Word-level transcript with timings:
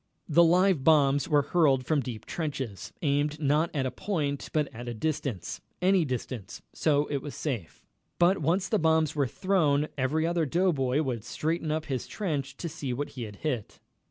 The 0.27 0.43
live 0.43 0.83
bombs 0.83 1.29
were 1.29 1.43
hurled 1.43 1.85
from 1.85 2.01
deep 2.01 2.25
trenches, 2.25 2.91
aimed 3.03 3.39
not 3.39 3.69
at 3.75 3.85
a 3.85 3.91
point, 3.91 4.49
but 4.51 4.67
at 4.73 4.87
a 4.87 4.95
distance 4.95 5.61
any 5.79 6.05
distance, 6.05 6.63
so 6.73 7.05
it 7.11 7.17
was 7.21 7.35
safe. 7.35 7.85
But 8.17 8.39
once 8.39 8.67
the 8.67 8.79
bombs 8.79 9.15
were 9.15 9.27
thrown, 9.27 9.89
every 9.99 10.25
other 10.25 10.47
doughboy 10.47 11.03
would 11.03 11.23
straighten 11.23 11.69
up 11.71 11.83
in 11.83 11.89
his 11.89 12.07
trench 12.07 12.57
to 12.57 12.67
see 12.67 12.93
what 12.93 13.09
he 13.09 13.25
had 13.25 13.35
hit. 13.45 13.79